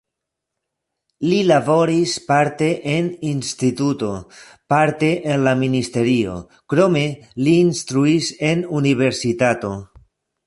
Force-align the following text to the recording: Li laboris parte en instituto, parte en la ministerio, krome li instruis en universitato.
Li 1.31 1.41
laboris 1.49 2.13
parte 2.29 2.69
en 2.93 3.09
instituto, 3.33 4.09
parte 4.75 5.09
en 5.35 5.45
la 5.49 5.53
ministerio, 5.61 6.37
krome 6.75 7.03
li 7.49 7.53
instruis 7.67 8.31
en 8.53 8.65
universitato. 8.81 9.75